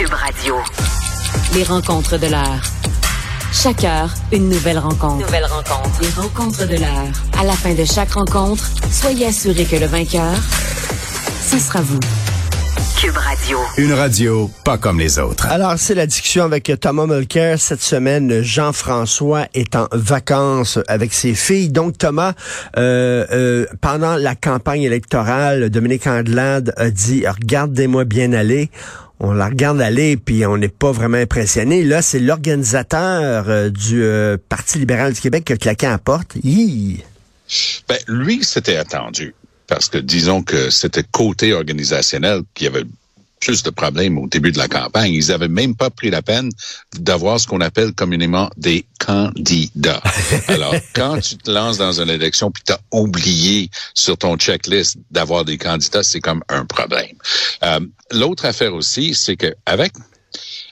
Cube 0.00 0.14
Radio. 0.14 0.54
Les 1.54 1.62
rencontres 1.62 2.16
de 2.16 2.26
l'heure. 2.28 2.62
Chaque 3.52 3.84
heure, 3.84 4.08
une 4.32 4.48
nouvelle 4.48 4.78
rencontre. 4.78 5.26
Nouvelle 5.26 5.44
rencontre. 5.44 6.00
Les 6.00 6.08
rencontres 6.08 6.66
de 6.66 6.76
l'heure. 6.76 7.12
À 7.38 7.44
la 7.44 7.52
fin 7.52 7.74
de 7.74 7.84
chaque 7.84 8.12
rencontre, 8.12 8.64
soyez 8.90 9.26
assurés 9.26 9.66
que 9.66 9.76
le 9.76 9.84
vainqueur, 9.84 10.32
ce 11.42 11.58
sera 11.58 11.82
vous. 11.82 12.00
Cube 12.98 13.14
Radio. 13.14 13.58
Une 13.76 13.92
radio 13.92 14.50
pas 14.64 14.78
comme 14.78 14.98
les 14.98 15.18
autres. 15.18 15.46
Alors, 15.48 15.74
c'est 15.76 15.94
la 15.94 16.06
discussion 16.06 16.44
avec 16.44 16.72
Thomas 16.80 17.04
Mulcair. 17.04 17.60
Cette 17.60 17.82
semaine, 17.82 18.40
Jean-François 18.40 19.48
est 19.52 19.76
en 19.76 19.86
vacances 19.92 20.78
avec 20.88 21.12
ses 21.12 21.34
filles. 21.34 21.68
Donc, 21.68 21.98
Thomas, 21.98 22.32
euh, 22.78 23.26
euh, 23.32 23.66
pendant 23.82 24.16
la 24.16 24.34
campagne 24.34 24.82
électorale, 24.82 25.68
Dominique 25.68 26.06
Andelade 26.06 26.72
a 26.78 26.88
dit, 26.88 27.24
regardez-moi 27.28 28.04
bien 28.04 28.32
aller 28.32 28.70
on 29.20 29.32
la 29.32 29.46
regarde 29.46 29.80
aller 29.80 30.16
puis 30.16 30.44
on 30.46 30.56
n'est 30.56 30.68
pas 30.68 30.92
vraiment 30.92 31.18
impressionné. 31.18 31.84
Là, 31.84 32.02
c'est 32.02 32.18
l'organisateur 32.18 33.48
euh, 33.48 33.68
du 33.68 34.02
euh, 34.02 34.36
Parti 34.48 34.78
libéral 34.78 35.12
du 35.12 35.20
Québec 35.20 35.44
qui 35.44 35.52
a 35.52 35.56
claqué 35.56 35.86
à 35.86 35.90
la 35.90 35.98
porte. 35.98 36.36
Ben, 37.88 37.98
lui, 38.08 38.42
c'était 38.42 38.76
attendu. 38.76 39.34
Parce 39.66 39.88
que 39.88 39.98
disons 39.98 40.42
que 40.42 40.70
c'était 40.70 41.04
côté 41.04 41.52
organisationnel 41.52 42.42
qui 42.54 42.66
avait 42.66 42.84
plus 43.40 43.62
de 43.62 43.70
problèmes 43.70 44.18
au 44.18 44.26
début 44.26 44.52
de 44.52 44.58
la 44.58 44.68
campagne. 44.68 45.12
Ils 45.12 45.32
avaient 45.32 45.48
même 45.48 45.74
pas 45.74 45.90
pris 45.90 46.10
la 46.10 46.22
peine 46.22 46.50
d'avoir 46.98 47.40
ce 47.40 47.46
qu'on 47.46 47.60
appelle 47.60 47.92
communément 47.92 48.50
des 48.56 48.84
candidats. 48.98 50.02
Alors, 50.48 50.74
quand 50.94 51.18
tu 51.20 51.36
te 51.36 51.50
lances 51.50 51.78
dans 51.78 52.00
une 52.00 52.10
élection 52.10 52.50
puis 52.50 52.62
tu 52.64 52.72
as 52.72 52.80
oublié 52.92 53.70
sur 53.94 54.16
ton 54.16 54.36
checklist 54.36 54.98
d'avoir 55.10 55.44
des 55.44 55.58
candidats, 55.58 56.02
c'est 56.02 56.20
comme 56.20 56.42
un 56.48 56.64
problème. 56.64 57.16
Euh, 57.64 57.80
L'autre 58.12 58.44
affaire 58.44 58.74
aussi, 58.74 59.14
c'est 59.14 59.36
que 59.36 59.54
avec 59.66 59.92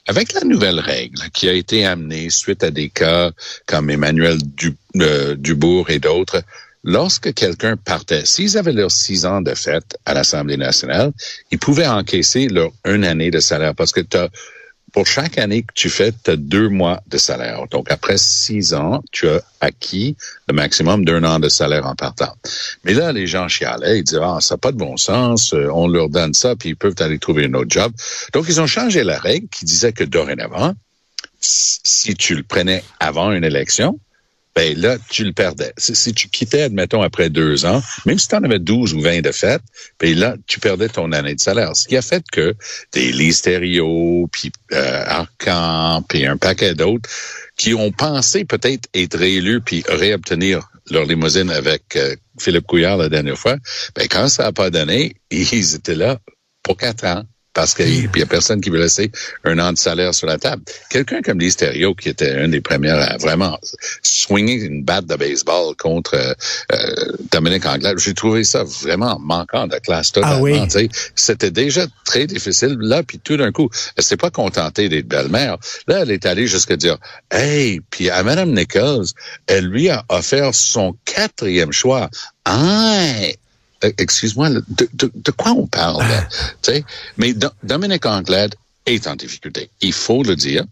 avec 0.07 0.33
la 0.33 0.41
nouvelle 0.41 0.79
règle 0.79 1.29
qui 1.33 1.47
a 1.47 1.53
été 1.53 1.85
amenée 1.85 2.29
suite 2.29 2.63
à 2.63 2.71
des 2.71 2.89
cas 2.89 3.31
comme 3.65 3.89
Emmanuel 3.89 4.37
euh, 4.97 5.35
Dubourg 5.35 5.89
et 5.89 5.99
d'autres, 5.99 6.41
lorsque 6.89 7.33
quelqu'un 7.33 7.77
partait, 7.77 8.25
s'ils 8.25 8.57
avaient 8.57 8.73
leurs 8.73 8.91
six 8.91 9.25
ans 9.25 9.41
de 9.41 9.53
fête 9.53 9.97
à 10.05 10.13
l'Assemblée 10.15 10.57
nationale, 10.57 11.11
ils 11.51 11.59
pouvaient 11.59 11.87
encaisser 11.87 12.47
leur 12.47 12.71
une 12.83 13.05
année 13.05 13.29
de 13.29 13.39
salaire 13.39 13.75
parce 13.75 13.91
que 13.91 14.01
as, 14.17 14.29
pour 14.91 15.05
chaque 15.05 15.37
année 15.37 15.61
que 15.61 15.73
tu 15.75 15.87
fais, 15.87 16.11
tu 16.11 16.31
as 16.31 16.35
deux 16.35 16.67
mois 16.67 16.99
de 17.05 17.19
salaire. 17.19 17.67
Donc, 17.69 17.91
après 17.91 18.17
six 18.17 18.73
ans, 18.73 19.03
tu 19.11 19.29
as 19.29 19.39
acquis 19.61 20.17
le 20.47 20.55
maximum 20.55 21.05
d'un 21.05 21.23
an 21.23 21.37
de 21.39 21.47
salaire 21.47 21.85
en 21.85 21.93
partant. 21.93 22.33
Mais 22.83 22.95
là, 22.95 23.11
les 23.11 23.27
gens 23.27 23.47
chialaient, 23.47 23.99
ils 23.99 24.03
disaient, 24.03 24.21
ah, 24.23 24.39
ça 24.41 24.55
n'a 24.55 24.57
pas 24.57 24.71
de 24.71 24.77
bon 24.77 24.97
sens, 24.97 25.53
euh, 25.53 25.69
on 25.71 25.87
leur 25.87 26.09
donne 26.09 26.33
ça, 26.33 26.55
puis 26.55 26.69
ils 26.69 26.75
peuvent 26.75 26.95
aller 27.01 27.19
trouver 27.19 27.45
un 27.45 27.53
autre 27.53 27.69
job. 27.69 27.91
Donc, 28.33 28.45
ils 28.49 28.59
ont 28.59 28.67
changé 28.67 29.03
la 29.03 29.19
règle 29.19 29.47
qui 29.49 29.63
disait 29.63 29.93
que 29.93 30.03
dorénavant, 30.03 30.73
si 31.39 32.15
tu 32.15 32.33
le 32.33 32.43
prenais 32.43 32.83
avant 32.99 33.31
une 33.31 33.43
élection, 33.43 33.99
ben 34.59 34.77
là, 34.77 34.97
tu 35.09 35.23
le 35.23 35.31
perdais. 35.31 35.71
Si, 35.77 36.13
tu 36.13 36.27
quittais, 36.27 36.63
admettons, 36.63 37.01
après 37.01 37.29
deux 37.29 37.65
ans, 37.65 37.81
même 38.05 38.19
si 38.19 38.27
tu 38.27 38.35
en 38.35 38.43
avais 38.43 38.59
12 38.59 38.93
ou 38.93 38.99
20 38.99 39.21
de 39.21 39.31
fête, 39.31 39.61
ben 40.01 40.13
là, 40.19 40.35
tu 40.47 40.59
perdais 40.59 40.89
ton 40.89 41.13
année 41.13 41.33
de 41.33 41.39
salaire. 41.39 41.77
Ce 41.77 41.87
qui 41.87 41.95
a 41.95 42.01
fait 42.01 42.25
que 42.29 42.53
des 42.91 43.13
Listerio, 43.13 44.27
puis 44.33 44.51
euh, 44.73 45.03
Arcan, 45.05 46.03
puis 46.09 46.25
un 46.25 46.35
paquet 46.35 46.75
d'autres, 46.75 47.09
qui 47.55 47.73
ont 47.73 47.93
pensé 47.93 48.43
peut-être 48.43 48.89
être 48.93 49.17
réélus 49.17 49.61
puis 49.61 49.81
réobtenir 49.87 50.67
leur 50.91 51.05
limousine 51.05 51.51
avec 51.51 51.95
euh, 51.95 52.17
Philippe 52.37 52.67
Couillard 52.67 52.97
la 52.97 53.07
dernière 53.07 53.37
fois, 53.37 53.55
ben 53.95 54.09
quand 54.11 54.27
ça 54.27 54.43
n'a 54.43 54.51
pas 54.51 54.69
donné, 54.69 55.15
ils 55.31 55.75
étaient 55.75 55.95
là 55.95 56.19
pour 56.63 56.75
quatre 56.75 57.05
ans 57.05 57.23
parce 57.53 57.73
qu'il 57.73 58.09
n'y 58.09 58.21
a 58.21 58.25
personne 58.25 58.61
qui 58.61 58.69
veut 58.69 58.79
laisser 58.79 59.11
un 59.43 59.57
an 59.59 59.73
de 59.73 59.77
salaire 59.77 60.13
sur 60.13 60.27
la 60.27 60.37
table. 60.37 60.61
Quelqu'un 60.89 61.21
comme 61.21 61.39
Listerio, 61.39 61.95
qui 61.95 62.09
était 62.09 62.31
un 62.31 62.47
des 62.47 62.61
premiers 62.61 62.91
à 62.91 63.17
vraiment 63.17 63.59
swinger 64.01 64.53
une 64.53 64.83
batte 64.83 65.05
de 65.05 65.15
baseball 65.15 65.75
contre 65.75 66.15
euh, 66.15 66.33
euh 66.71 67.13
Dominique 67.31 67.65
Anglade, 67.65 67.97
j'ai 67.99 68.13
trouvé 68.13 68.43
ça 68.43 68.63
vraiment 68.63 69.19
manquant 69.19 69.67
de 69.67 69.77
classe 69.77 70.11
totalement. 70.11 70.35
Ah 70.35 70.67
oui. 70.75 70.89
C'était 71.15 71.51
déjà 71.51 71.85
très 72.05 72.27
difficile. 72.27 72.77
Là, 72.79 73.03
puis 73.03 73.19
tout 73.19 73.37
d'un 73.37 73.51
coup, 73.51 73.69
elle 73.95 74.03
s'est 74.03 74.17
pas 74.17 74.31
contentée 74.31 74.89
d'être 74.89 75.07
belle-mère. 75.07 75.57
Là, 75.87 75.99
elle 76.01 76.11
est 76.11 76.25
allée 76.25 76.47
jusqu'à 76.47 76.75
dire, 76.75 76.97
hey, 77.31 77.81
puis 77.89 78.09
à 78.09 78.23
Mme 78.23 78.53
Nichols, 78.53 79.05
elle 79.47 79.65
lui 79.65 79.89
a 79.89 80.05
offert 80.09 80.53
son 80.53 80.95
quatrième 81.05 81.71
choix. 81.71 82.09
Ah, 82.45 83.03
excuse-moi, 83.81 84.49
de, 84.49 84.63
de, 84.93 85.11
de, 85.13 85.31
quoi 85.31 85.51
on 85.51 85.67
parle? 85.67 86.03
Mais 87.17 87.33
Dominique 87.63 88.05
Anglade 88.05 88.55
est 88.85 89.07
en 89.07 89.15
difficulté. 89.15 89.69
Il 89.81 89.93
faut 89.93 90.23
le 90.23 90.35
dire. 90.35 90.63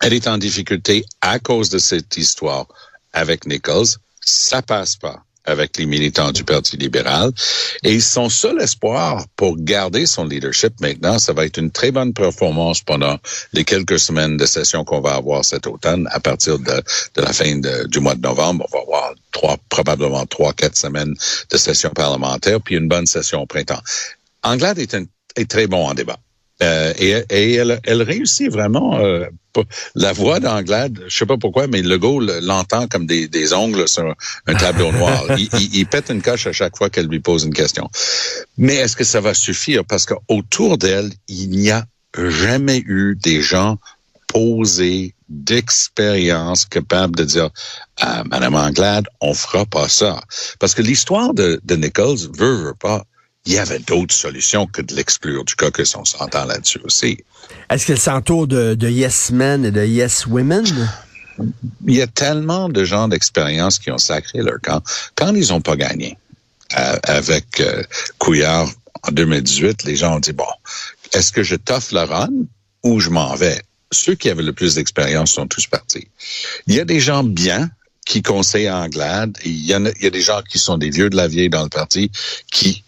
Elle 0.00 0.14
est 0.14 0.26
en 0.26 0.38
difficulté 0.38 1.04
à 1.20 1.38
cause 1.38 1.70
de 1.70 1.78
cette 1.78 2.16
histoire 2.16 2.66
avec 3.12 3.46
Nichols. 3.46 3.86
Ça 4.20 4.62
passe 4.62 4.96
pas 4.96 5.22
avec 5.44 5.76
les 5.76 5.86
militants 5.86 6.32
du 6.32 6.44
Parti 6.44 6.76
libéral. 6.76 7.32
Et 7.82 8.00
son 8.00 8.28
seul 8.28 8.60
espoir 8.60 9.24
pour 9.36 9.56
garder 9.58 10.06
son 10.06 10.24
leadership 10.24 10.80
maintenant, 10.80 11.18
ça 11.18 11.32
va 11.32 11.44
être 11.44 11.58
une 11.58 11.70
très 11.70 11.90
bonne 11.90 12.12
performance 12.12 12.80
pendant 12.80 13.18
les 13.52 13.64
quelques 13.64 13.98
semaines 13.98 14.36
de 14.36 14.46
session 14.46 14.84
qu'on 14.84 15.00
va 15.00 15.14
avoir 15.14 15.44
cet 15.44 15.66
automne. 15.66 16.08
À 16.12 16.20
partir 16.20 16.58
de, 16.58 16.82
de 17.14 17.22
la 17.22 17.32
fin 17.32 17.60
du 17.86 18.00
mois 18.00 18.14
de 18.14 18.20
novembre, 18.20 18.66
on 18.70 18.76
va 18.76 18.82
avoir 18.82 19.14
trois, 19.32 19.56
probablement 19.68 20.26
trois, 20.26 20.52
quatre 20.52 20.76
semaines 20.76 21.14
de 21.50 21.56
session 21.56 21.90
parlementaire, 21.90 22.60
puis 22.60 22.76
une 22.76 22.88
bonne 22.88 23.06
session 23.06 23.42
au 23.42 23.46
printemps. 23.46 23.82
Anglade 24.42 24.78
est, 24.78 24.94
un, 24.94 25.04
est 25.36 25.50
très 25.50 25.66
bon 25.66 25.88
en 25.88 25.94
débat. 25.94 26.18
Euh, 26.62 26.92
et, 26.98 27.24
et 27.30 27.54
elle, 27.54 27.80
elle, 27.84 28.02
réussit 28.02 28.50
vraiment. 28.50 28.98
Euh, 29.00 29.26
la 29.94 30.12
voix 30.12 30.38
d'Anglade, 30.38 31.02
je 31.08 31.18
sais 31.18 31.26
pas 31.26 31.36
pourquoi, 31.36 31.66
mais 31.66 31.82
le 31.82 31.98
go 31.98 32.20
l'entend 32.20 32.86
comme 32.86 33.06
des, 33.06 33.26
des, 33.26 33.52
ongles 33.52 33.88
sur 33.88 34.14
un 34.46 34.54
tableau 34.54 34.92
noir. 34.92 35.24
il, 35.38 35.48
il, 35.54 35.76
il, 35.76 35.86
pète 35.86 36.10
une 36.10 36.22
coche 36.22 36.46
à 36.46 36.52
chaque 36.52 36.76
fois 36.76 36.88
qu'elle 36.88 37.06
lui 37.06 37.20
pose 37.20 37.44
une 37.44 37.52
question. 37.52 37.88
Mais 38.58 38.76
est-ce 38.76 38.96
que 38.96 39.04
ça 39.04 39.20
va 39.20 39.34
suffire? 39.34 39.84
Parce 39.84 40.06
qu'autour 40.06 40.78
d'elle, 40.78 41.10
il 41.26 41.50
n'y 41.50 41.70
a 41.70 41.84
jamais 42.16 42.78
eu 42.86 43.16
des 43.20 43.42
gens 43.42 43.78
posés 44.28 45.14
d'expérience 45.32 46.66
capables 46.66 47.16
de 47.16 47.24
dire 47.24 47.50
à 47.98 48.22
Madame 48.24 48.54
Anglade, 48.54 49.06
on 49.20 49.34
fera 49.34 49.64
pas 49.64 49.88
ça. 49.88 50.22
Parce 50.58 50.74
que 50.74 50.82
l'histoire 50.82 51.34
de, 51.34 51.60
de 51.64 51.76
Nichols 51.76 52.30
veut, 52.38 52.54
veut 52.64 52.74
pas 52.78 53.04
il 53.44 53.54
y 53.54 53.58
avait 53.58 53.80
d'autres 53.80 54.14
solutions 54.14 54.66
que 54.66 54.82
de 54.82 54.94
l'exclure 54.94 55.44
du 55.44 55.54
caucus. 55.56 55.96
On 55.96 56.04
s'entend 56.04 56.44
là-dessus 56.44 56.80
aussi. 56.84 57.18
Est-ce 57.70 57.86
qu'elle 57.86 57.98
s'entoure 57.98 58.46
de, 58.46 58.74
de 58.74 58.88
yes 58.88 59.30
men 59.30 59.64
et 59.64 59.70
de 59.70 59.84
yes 59.84 60.26
women? 60.26 60.64
Il 61.86 61.94
y 61.94 62.02
a 62.02 62.06
tellement 62.06 62.68
de 62.68 62.84
gens 62.84 63.08
d'expérience 63.08 63.78
qui 63.78 63.90
ont 63.90 63.98
sacré 63.98 64.42
leur 64.42 64.60
camp 64.62 64.82
quand 65.16 65.34
ils 65.34 65.48
n'ont 65.48 65.60
pas 65.60 65.76
gagné. 65.76 66.16
Euh, 66.78 66.98
avec 67.04 67.60
euh, 67.60 67.82
Couillard 68.18 68.68
en 69.02 69.12
2018, 69.12 69.84
les 69.84 69.96
gens 69.96 70.16
ont 70.16 70.20
dit, 70.20 70.32
bon, 70.32 70.46
est-ce 71.12 71.32
que 71.32 71.42
je 71.42 71.56
t'offre 71.56 71.94
le 71.94 72.02
run 72.02 72.30
ou 72.82 73.00
je 73.00 73.10
m'en 73.10 73.34
vais? 73.34 73.60
Ceux 73.92 74.14
qui 74.14 74.28
avaient 74.30 74.42
le 74.42 74.52
plus 74.52 74.74
d'expérience 74.74 75.32
sont 75.32 75.46
tous 75.46 75.66
partis. 75.66 76.08
Il 76.66 76.74
y 76.74 76.80
a 76.80 76.84
des 76.84 76.98
gens 76.98 77.22
bien 77.22 77.70
qui 78.04 78.22
conseillent 78.22 78.70
Anglade. 78.70 79.38
Il 79.44 79.64
y, 79.64 79.74
a, 79.74 79.78
il 79.78 80.02
y 80.02 80.06
a 80.06 80.10
des 80.10 80.22
gens 80.22 80.42
qui 80.42 80.58
sont 80.58 80.78
des 80.78 80.90
vieux 80.90 81.10
de 81.10 81.16
la 81.16 81.28
vieille 81.28 81.50
dans 81.50 81.62
le 81.62 81.68
parti 81.68 82.10
qui 82.50 82.82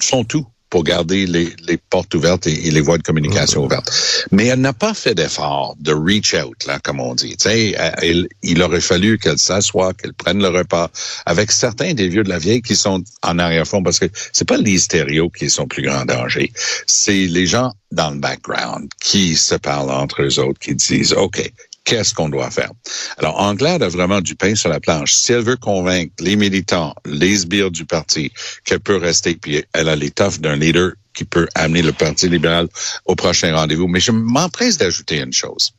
font 0.00 0.24
tout 0.24 0.46
pour 0.74 0.82
garder 0.82 1.24
les, 1.26 1.50
les 1.68 1.76
portes 1.76 2.12
ouvertes 2.16 2.48
et, 2.48 2.68
les 2.72 2.80
voies 2.80 2.98
de 2.98 3.04
communication 3.04 3.64
ouvertes. 3.64 3.88
Mais 4.32 4.46
elle 4.46 4.60
n'a 4.60 4.72
pas 4.72 4.92
fait 4.92 5.14
d'effort 5.14 5.76
de 5.78 5.92
reach 5.92 6.34
out, 6.34 6.66
là, 6.66 6.80
comme 6.80 6.98
on 6.98 7.14
dit. 7.14 7.36
Elle, 7.44 8.26
il 8.42 8.60
aurait 8.60 8.80
fallu 8.80 9.16
qu'elle 9.16 9.38
s'assoie, 9.38 9.94
qu'elle 9.94 10.14
prenne 10.14 10.42
le 10.42 10.48
repas 10.48 10.90
avec 11.26 11.52
certains 11.52 11.94
des 11.94 12.08
vieux 12.08 12.24
de 12.24 12.28
la 12.28 12.40
vieille 12.40 12.60
qui 12.60 12.74
sont 12.74 13.04
en 13.22 13.38
arrière-fond, 13.38 13.84
parce 13.84 14.00
que 14.00 14.06
c'est 14.32 14.48
pas 14.48 14.56
les 14.56 14.78
stéréos 14.78 15.30
qui 15.30 15.48
sont 15.48 15.68
plus 15.68 15.84
grand 15.84 16.06
danger. 16.06 16.52
C'est 16.88 17.26
les 17.26 17.46
gens 17.46 17.72
dans 17.92 18.10
le 18.10 18.18
background 18.18 18.90
qui 19.00 19.36
se 19.36 19.54
parlent 19.54 19.92
entre 19.92 20.22
eux 20.22 20.40
autres, 20.40 20.58
qui 20.58 20.74
disent, 20.74 21.12
OK, 21.12 21.52
qu'est-ce 21.84 22.14
qu'on 22.14 22.28
doit 22.28 22.50
faire. 22.50 22.70
Alors, 23.18 23.40
Anglade 23.40 23.82
a 23.82 23.88
vraiment 23.88 24.20
du 24.20 24.34
pain 24.34 24.54
sur 24.54 24.68
la 24.68 24.80
planche. 24.80 25.12
Si 25.12 25.32
elle 25.32 25.42
veut 25.42 25.56
convaincre 25.56 26.12
les 26.20 26.36
militants, 26.36 26.94
les 27.04 27.36
sbires 27.36 27.70
du 27.70 27.84
parti 27.84 28.32
qu'elle 28.64 28.80
peut 28.80 28.96
rester, 28.96 29.34
puis 29.34 29.64
elle 29.72 29.88
a 29.88 29.96
l'étoffe 29.96 30.40
d'un 30.40 30.56
leader 30.56 30.92
qui 31.14 31.24
peut 31.24 31.48
amener 31.54 31.80
le 31.80 31.92
Parti 31.92 32.28
libéral 32.28 32.68
au 33.06 33.14
prochain 33.14 33.54
rendez-vous. 33.54 33.86
Mais 33.86 34.00
je 34.00 34.10
m'empresse 34.10 34.76
d'ajouter 34.76 35.20
une 35.20 35.32
chose. 35.32 35.72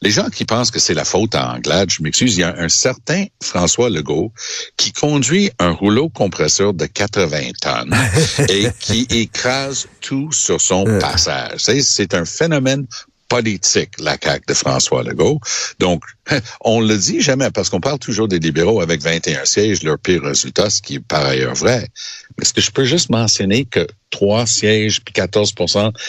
Les 0.00 0.10
gens 0.10 0.30
qui 0.30 0.44
pensent 0.44 0.70
que 0.70 0.78
c'est 0.78 0.94
la 0.94 1.04
faute 1.04 1.34
à 1.34 1.52
Anglade, 1.52 1.90
je 1.90 2.02
m'excuse, 2.02 2.36
il 2.36 2.40
y 2.40 2.44
a 2.44 2.56
un 2.56 2.70
certain 2.70 3.26
François 3.42 3.90
Legault 3.90 4.32
qui 4.76 4.92
conduit 4.92 5.50
un 5.58 5.70
rouleau 5.70 6.08
compresseur 6.08 6.72
de 6.72 6.86
80 6.86 7.50
tonnes 7.60 7.94
et 8.48 8.68
qui 8.80 9.06
écrase 9.10 9.86
tout 10.00 10.32
sur 10.32 10.60
son 10.60 10.84
passage. 11.00 11.60
C'est 11.60 12.14
un 12.14 12.24
phénomène 12.24 12.86
politique, 13.28 13.90
la 13.98 14.16
CAQ 14.22 14.44
de 14.48 14.54
François 14.54 15.02
Legault. 15.02 15.40
Donc, 15.78 16.02
on 16.62 16.80
le 16.80 16.96
dit 16.96 17.20
jamais 17.20 17.50
parce 17.50 17.68
qu'on 17.70 17.80
parle 17.80 17.98
toujours 17.98 18.28
des 18.28 18.38
libéraux 18.38 18.80
avec 18.80 19.00
21 19.02 19.44
sièges, 19.44 19.82
leur 19.82 19.98
pire 19.98 20.22
résultat, 20.22 20.70
ce 20.70 20.82
qui 20.82 20.96
est 20.96 21.00
par 21.00 21.24
ailleurs 21.24 21.54
vrai. 21.54 21.88
Mais 22.36 22.42
est-ce 22.42 22.52
que 22.54 22.60
je 22.60 22.70
peux 22.70 22.84
juste 22.84 23.10
mentionner 23.10 23.64
que 23.64 23.86
trois 24.10 24.46
sièges 24.46 25.02
puis 25.04 25.12
14 25.12 25.52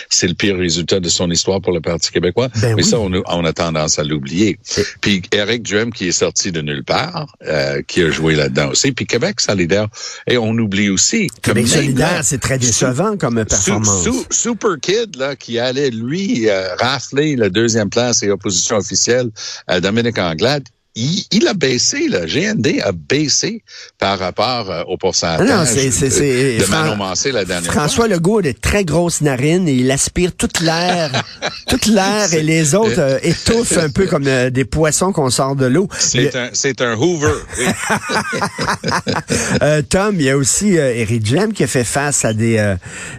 c'est 0.09 0.27
le 0.27 0.33
pire 0.33 0.55
résultat 0.57 1.01
de 1.01 1.09
son 1.09 1.29
histoire 1.29 1.59
pour 1.61 1.73
le 1.73 1.81
Parti 1.81 2.11
québécois? 2.11 2.47
Ben 2.55 2.75
Mais 2.75 2.83
oui. 2.83 2.89
ça, 2.89 2.97
on, 2.99 3.11
a- 3.13 3.21
on 3.27 3.43
a 3.45 3.51
tendance 3.53 3.99
à 3.99 4.03
l'oublier. 4.03 4.57
Puis 5.01 5.21
Eric 5.33 5.63
Duhem 5.63 5.91
qui 5.91 6.07
est 6.07 6.11
sorti 6.13 6.51
de 6.51 6.61
nulle 6.61 6.83
part, 6.83 7.27
euh, 7.45 7.81
qui 7.87 8.01
a 8.03 8.09
joué 8.11 8.35
là-dedans 8.35 8.69
aussi. 8.69 8.91
Puis 8.93 9.05
Québec 9.05 9.41
solidaire. 9.41 9.87
Et 10.27 10.37
on 10.37 10.51
oublie 10.51 10.89
aussi 10.89 11.27
que 11.41 11.51
Québec 11.51 11.67
solidaire, 11.67 12.21
c'est 12.23 12.37
très 12.39 12.57
décevant 12.57 13.17
comme 13.17 13.43
performance. 13.45 14.03
Su- 14.03 14.11
Su- 14.11 14.25
Super 14.49 14.75
Kid, 14.81 15.15
là, 15.17 15.35
qui 15.35 15.59
allait, 15.59 15.89
lui, 15.89 16.47
euh, 16.49 16.75
la 17.13 17.49
deuxième 17.49 17.89
place 17.89 18.23
et 18.23 18.31
opposition 18.31 18.77
officielle 18.77 19.29
à 19.67 19.79
Dominique 19.79 20.17
Anglade, 20.17 20.63
il, 20.95 21.23
il 21.31 21.47
a 21.47 21.53
baissé, 21.53 22.07
le 22.09 22.25
GND 22.25 22.81
a 22.83 22.91
baissé 22.91 23.63
par 23.99 24.17
rapport 24.19 24.69
euh, 24.71 24.83
au 24.87 24.97
pourcentage 24.97 25.47
Non, 25.47 25.63
c'est- 25.65 25.91
c'est- 25.91 26.09
c'est- 26.09 26.57
de 26.57 26.63
Fran- 26.63 26.81
Manon 26.83 26.95
Mancé 26.97 27.31
la 27.31 27.45
dernière 27.45 27.71
François 27.71 28.07
Legault 28.07 28.39
a 28.39 28.41
de 28.41 28.51
très 28.51 28.83
grosses 28.85 29.21
narines 29.21 29.67
et 29.67 29.73
il 29.75 29.89
aspire 29.91 30.35
toute 30.35 30.59
l'air, 30.61 31.11
toute 31.67 31.85
l'air 31.85 32.33
et 32.33 32.41
les 32.43 32.73
autres 32.75 32.99
euh, 32.99 33.19
étouffent 33.21 33.77
un 33.77 33.89
peu 33.89 34.07
comme 34.07 34.27
euh, 34.27 34.49
des 34.49 34.65
poissons 34.65 35.11
qu'on 35.13 35.29
sort 35.29 35.55
de 35.55 35.65
l'eau. 35.67 35.87
C'est 35.97 36.35
un, 36.35 36.49
c'est 36.53 36.81
un 36.81 36.95
Hoover. 36.95 37.33
oui. 37.57 37.65
Tom, 39.89 40.15
il 40.15 40.23
y 40.23 40.29
a 40.29 40.37
aussi 40.37 40.73
Eric 40.73 41.23
Duhem 41.23 41.53
qui 41.53 41.63
a 41.63 41.67
fait 41.67 41.83
face 41.83 42.25
à 42.25 42.33
des 42.33 42.57
euh, 42.57 42.75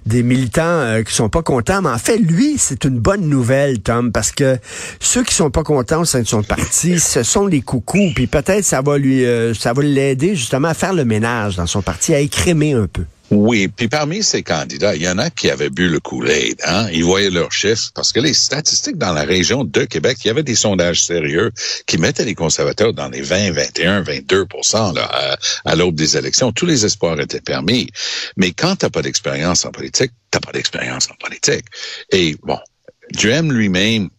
des 0.06 0.22
militants 0.22 1.02
qui 1.06 1.14
sont 1.14 1.28
pas 1.28 1.42
contents. 1.42 1.82
Mais 1.82 1.88
en 1.90 1.98
fait, 1.98 2.16
lui, 2.18 2.56
c'est 2.58 2.84
une 2.84 2.98
bonne 2.98 3.28
nouvelle, 3.28 3.80
Tom, 3.80 4.12
parce 4.12 4.32
que 4.32 4.58
ceux 5.00 5.22
qui 5.24 5.34
sont 5.34 5.50
pas 5.50 5.62
contents 5.62 6.00
au 6.00 6.04
sein 6.04 6.20
de 6.20 6.26
son 6.26 6.42
parti, 6.42 6.98
ce 7.00 7.22
sont 7.22 7.46
les 7.46 7.59
coucous. 7.62 8.12
Puis 8.14 8.26
peut-être 8.26 8.64
ça 8.64 8.82
va 8.82 8.98
lui, 8.98 9.24
euh, 9.24 9.54
ça 9.54 9.72
va 9.72 9.82
l'aider 9.82 10.34
justement 10.36 10.68
à 10.68 10.74
faire 10.74 10.92
le 10.92 11.04
ménage 11.04 11.56
dans 11.56 11.66
son 11.66 11.82
parti, 11.82 12.14
à 12.14 12.20
écrémer 12.20 12.72
un 12.72 12.86
peu. 12.86 13.04
Oui, 13.30 13.68
puis 13.68 13.86
parmi 13.86 14.24
ces 14.24 14.42
candidats, 14.42 14.96
il 14.96 15.02
y 15.02 15.08
en 15.08 15.16
a 15.18 15.30
qui 15.30 15.50
avaient 15.50 15.70
bu 15.70 15.88
le 15.88 16.00
Kool-Aid. 16.00 16.60
Hein? 16.66 16.88
Ils 16.92 17.04
voyaient 17.04 17.30
leurs 17.30 17.52
chiffres 17.52 17.90
parce 17.94 18.12
que 18.12 18.18
les 18.18 18.34
statistiques 18.34 18.98
dans 18.98 19.12
la 19.12 19.22
région 19.22 19.62
de 19.62 19.84
Québec, 19.84 20.18
il 20.24 20.28
y 20.28 20.30
avait 20.30 20.42
des 20.42 20.56
sondages 20.56 21.04
sérieux 21.04 21.52
qui 21.86 21.96
mettaient 21.98 22.24
les 22.24 22.34
conservateurs 22.34 22.92
dans 22.92 23.08
les 23.08 23.22
20, 23.22 23.52
21, 23.52 24.02
22% 24.02 24.96
là, 24.96 25.38
à, 25.64 25.76
l'aube 25.76 25.94
des 25.94 26.16
élections. 26.16 26.50
Tous 26.50 26.66
les 26.66 26.84
espoirs 26.84 27.20
étaient 27.20 27.40
permis. 27.40 27.88
Mais 28.36 28.50
quand 28.50 28.74
t'as 28.74 28.90
pas 28.90 29.02
d'expérience 29.02 29.64
en 29.64 29.70
politique, 29.70 30.10
t'as 30.32 30.40
pas 30.40 30.50
d'expérience 30.50 31.08
en 31.08 31.14
politique. 31.14 31.66
Et 32.10 32.36
bon, 32.42 32.58
Duhem 33.12 33.52
lui-même, 33.52 34.10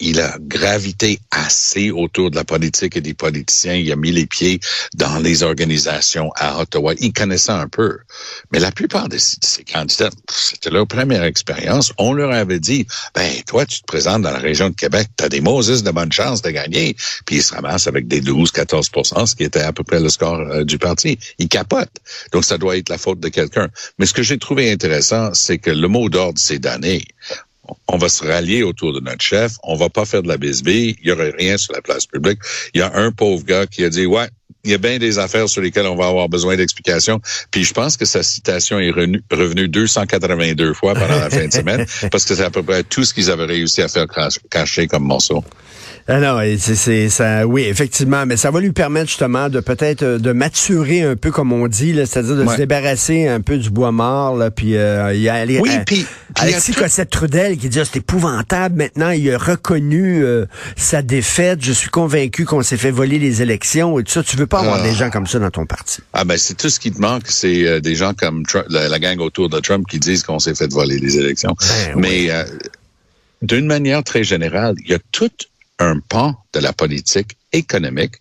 il, 0.00 0.20
a 0.20 0.36
gravité 0.40 1.18
assez 1.30 1.90
autour 1.90 2.30
de 2.30 2.36
la 2.36 2.44
politique 2.44 2.96
et 2.96 3.00
des 3.00 3.14
politiciens. 3.14 3.74
Il 3.74 3.90
a 3.92 3.96
mis 3.96 4.12
les 4.12 4.26
pieds 4.26 4.60
dans 4.94 5.18
les 5.18 5.42
organisations 5.42 6.30
à 6.36 6.60
Ottawa. 6.60 6.94
Il 6.98 7.12
connaissait 7.12 7.52
un 7.52 7.68
peu. 7.68 7.98
Mais 8.52 8.58
la 8.58 8.72
plupart 8.72 9.08
de 9.08 9.18
ces, 9.18 9.64
candidats, 9.64 10.10
c'était 10.28 10.70
leur 10.70 10.86
première 10.86 11.24
expérience. 11.24 11.92
On 11.98 12.12
leur 12.12 12.32
avait 12.32 12.60
dit, 12.60 12.86
ben, 13.14 13.30
toi, 13.46 13.66
tu 13.66 13.80
te 13.80 13.86
présentes 13.86 14.22
dans 14.22 14.30
la 14.30 14.38
région 14.38 14.70
de 14.70 14.74
Québec, 14.74 15.08
tu 15.16 15.24
as 15.24 15.28
des 15.28 15.40
Moses 15.40 15.82
de 15.82 15.90
bonne 15.90 16.12
chance 16.12 16.42
de 16.42 16.50
gagner. 16.50 16.96
Puis 17.26 17.36
ils 17.36 17.42
se 17.42 17.54
ramassent 17.54 17.86
avec 17.86 18.06
des 18.06 18.20
12, 18.20 18.52
14% 18.52 19.26
ce 19.26 19.34
qui 19.34 19.44
était 19.44 19.60
à 19.60 19.72
peu 19.72 19.84
près 19.84 20.00
le 20.00 20.08
score 20.08 20.40
euh, 20.40 20.64
du 20.64 20.78
parti. 20.78 21.18
Ils 21.38 21.48
capotent. 21.48 21.98
Donc, 22.32 22.44
ça 22.44 22.58
doit 22.58 22.76
être 22.76 22.88
la 22.88 22.98
faute 22.98 23.20
de 23.20 23.28
quelqu'un. 23.28 23.68
Mais 23.98 24.06
ce 24.06 24.14
que 24.14 24.22
j'ai 24.22 24.38
trouvé 24.38 24.70
intéressant, 24.70 25.34
c'est 25.34 25.58
que 25.58 25.70
le 25.70 25.88
mot 25.88 26.08
d'ordre 26.08 26.38
s'est 26.38 26.58
donné 26.58 27.04
on 27.86 27.98
va 27.98 28.08
se 28.08 28.24
rallier 28.24 28.62
autour 28.62 28.92
de 28.92 29.00
notre 29.00 29.22
chef, 29.22 29.56
on 29.62 29.76
va 29.76 29.88
pas 29.88 30.04
faire 30.04 30.22
de 30.22 30.28
la 30.28 30.36
bisbille, 30.36 30.96
il 31.00 31.08
y 31.08 31.12
aurait 31.12 31.34
rien 31.36 31.58
sur 31.58 31.72
la 31.72 31.82
place 31.82 32.06
publique. 32.06 32.40
Il 32.74 32.80
y 32.80 32.82
a 32.82 32.94
un 32.94 33.12
pauvre 33.12 33.44
gars 33.44 33.66
qui 33.66 33.84
a 33.84 33.90
dit, 33.90 34.06
ouais, 34.06 34.28
il 34.64 34.70
y 34.70 34.74
a 34.74 34.78
bien 34.78 34.98
des 34.98 35.18
affaires 35.18 35.48
sur 35.48 35.62
lesquelles 35.62 35.86
on 35.86 35.96
va 35.96 36.06
avoir 36.08 36.28
besoin 36.28 36.56
d'explications. 36.56 37.20
Puis 37.50 37.64
je 37.64 37.72
pense 37.72 37.96
que 37.96 38.04
sa 38.04 38.22
citation 38.22 38.78
est 38.78 38.90
revenu- 38.90 39.22
revenue 39.30 39.68
282 39.68 40.74
fois 40.74 40.94
pendant 40.94 41.18
la 41.18 41.30
fin 41.30 41.46
de 41.46 41.52
semaine, 41.52 41.86
parce 42.10 42.24
que 42.24 42.34
c'est 42.34 42.44
à 42.44 42.50
peu 42.50 42.62
près 42.62 42.82
tout 42.82 43.04
ce 43.04 43.14
qu'ils 43.14 43.30
avaient 43.30 43.44
réussi 43.46 43.82
à 43.82 43.88
faire 43.88 44.06
cacher 44.50 44.86
comme 44.86 45.04
morceau. 45.04 45.44
Ah 46.10 46.20
non, 46.20 46.40
et 46.40 46.56
c'est, 46.56 47.10
ça, 47.10 47.46
oui, 47.46 47.64
effectivement, 47.64 48.24
mais 48.24 48.38
ça 48.38 48.50
va 48.50 48.60
lui 48.60 48.72
permettre 48.72 49.08
justement 49.08 49.50
de 49.50 49.60
peut-être 49.60 50.02
euh, 50.02 50.18
de 50.18 50.32
maturer 50.32 51.02
un 51.02 51.16
peu 51.16 51.30
comme 51.30 51.52
on 51.52 51.68
dit, 51.68 51.92
c'est-à-dire 52.06 52.34
de 52.36 52.44
Ouais. 52.44 52.52
se 52.54 52.56
débarrasser 52.56 53.28
un 53.28 53.42
peu 53.42 53.58
du 53.58 53.68
bois 53.68 53.92
mort, 53.92 54.34
là, 54.34 54.50
puis 54.50 54.74
euh, 54.78 55.12
il 55.12 55.20
y 55.20 55.28
a 55.28 55.44
Oui, 55.44 55.68
euh, 55.70 55.82
puis- 55.84 55.96
puis 55.96 56.06
Alexis 56.36 56.72
tout- 56.72 56.80
Cossette 56.80 57.10
Trudel 57.10 57.58
qui 57.58 57.68
dit 57.68 57.78
ah, 57.78 57.84
c'est 57.84 57.98
épouvantable. 57.98 58.76
Maintenant, 58.78 59.10
il 59.10 59.30
a 59.30 59.36
reconnu 59.36 60.24
euh, 60.24 60.46
sa 60.76 61.02
défaite. 61.02 61.62
Je 61.62 61.72
suis 61.72 61.90
convaincu 61.90 62.46
qu'on 62.46 62.62
s'est 62.62 62.78
fait 62.78 62.90
voler 62.90 63.18
les 63.18 63.42
élections 63.42 63.98
et 63.98 64.02
tout 64.04 64.12
ça. 64.12 64.22
Tu 64.22 64.36
veux 64.38 64.46
pas 64.46 64.60
avoir 64.60 64.80
Ah. 64.80 64.82
des 64.82 64.94
gens 64.94 65.10
comme 65.10 65.26
ça 65.26 65.38
dans 65.38 65.50
ton 65.50 65.66
parti. 65.66 66.00
Ah 66.12 66.24
ben 66.24 66.36
c'est 66.38 66.54
tout 66.56 66.68
ce 66.70 66.80
qui 66.80 66.90
te 66.92 67.00
manque, 67.00 67.26
c'est 67.28 67.66
euh, 67.66 67.80
des 67.80 67.94
gens 67.94 68.14
comme 68.14 68.44
Trump- 68.46 68.66
la, 68.68 68.88
la 68.88 68.98
gang 68.98 69.18
autour 69.20 69.48
de 69.48 69.60
Trump 69.60 69.86
qui 69.88 69.98
disent 69.98 70.22
qu'on 70.22 70.38
s'est 70.38 70.54
fait 70.54 70.70
voler 70.72 70.98
les 70.98 71.16
élections. 71.18 71.54
Ben 71.60 71.94
Mais 71.96 72.30
euh, 72.30 72.44
d'une 73.42 73.66
manière 73.66 74.02
très 74.02 74.24
générale, 74.24 74.74
il 74.84 74.90
y 74.90 74.94
a 74.94 74.98
tout 75.12 75.30
un 75.78 76.00
pan 76.00 76.34
de 76.52 76.58
la 76.58 76.72
politique 76.72 77.36
économique 77.52 78.14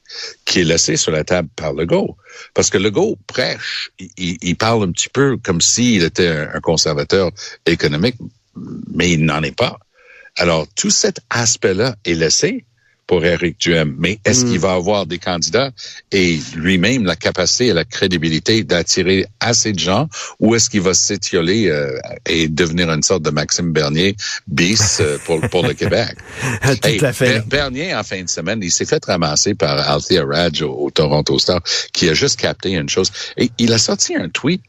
qui 0.46 0.60
est 0.60 0.64
laissé 0.64 0.96
sur 0.96 1.12
la 1.12 1.24
table 1.24 1.50
par 1.56 1.74
Legault. 1.74 2.16
Parce 2.54 2.70
que 2.70 2.78
Legault 2.78 3.18
prêche, 3.26 3.90
il, 4.00 4.10
il- 4.18 4.38
il 4.42 4.56
parle 4.56 4.84
un 4.84 4.92
petit 4.92 5.10
peu 5.10 5.38
comme 5.44 5.60
s'il 5.62 6.04
était 6.04 6.28
un, 6.28 6.50
un 6.54 6.60
conservateur 6.60 7.32
économique, 7.66 8.16
mais 8.94 9.12
il 9.12 9.26
n'en 9.26 9.42
est 9.42 9.56
pas. 9.58 9.80
Alors, 10.36 10.68
tout 10.76 10.92
cet 10.92 11.20
aspect-là 11.32 11.96
est 12.06 12.14
laissé 12.14 12.64
pour 13.08 13.24
Éric 13.26 13.60
Duhem. 13.60 13.96
Mais 13.98 14.20
est-ce 14.26 14.46
qu'il 14.46 14.60
va 14.60 14.74
avoir 14.74 15.06
des 15.06 15.18
candidats? 15.18 15.72
Et 16.12 16.40
lui-même 16.56 17.06
la 17.06 17.16
capacité 17.16 17.68
et 17.68 17.74
la 17.74 17.86
crédibilité 17.86 18.64
d'attirer 18.64 19.26
assez 19.40 19.72
de 19.72 19.80
gens? 19.80 20.08
Ou 20.40 20.56
est-ce 20.56 20.70
qu'il 20.70 20.82
va 20.82 20.94
s'étioler 20.94 21.70
euh, 21.70 21.98
et 22.28 22.50
devenir 22.50 22.92
une 22.92 23.02
sorte 23.04 23.24
de 23.24 23.30
Maxime 23.30 23.72
Bernier 23.72 24.16
bis 24.48 25.00
euh, 25.00 25.18
pour, 25.26 25.40
pour 25.50 25.64
le 25.66 25.74
Québec? 25.74 26.16
tout 26.62 26.88
Hey, 26.88 27.04
à 27.04 27.14
fait. 27.14 27.40
Ber- 27.40 27.46
Bernier, 27.48 27.96
en 27.96 28.04
fin 28.04 28.22
de 28.22 28.30
semaine, 28.30 28.60
il 28.62 28.72
s'est 28.72 28.86
fait 28.86 29.04
ramasser 29.06 29.56
par 29.56 29.90
Althea 29.90 30.24
Raj 30.26 30.62
au, 30.62 30.74
au 30.74 30.92
Toronto 30.92 31.40
Star, 31.40 31.62
qui 31.94 32.10
a 32.10 32.14
juste 32.14 32.40
capté 32.40 32.72
une 32.72 32.90
chose. 32.90 33.12
Et 33.38 33.50
il 33.58 33.72
a 33.74 33.78
sorti 33.78 34.16
un 34.16 34.28
tweet 34.30 34.62